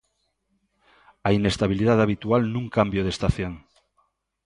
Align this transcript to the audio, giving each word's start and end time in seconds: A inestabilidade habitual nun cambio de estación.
A 1.27 1.29
inestabilidade 1.39 2.03
habitual 2.05 2.41
nun 2.53 2.65
cambio 2.77 3.01
de 3.05 3.13
estación. 3.15 3.53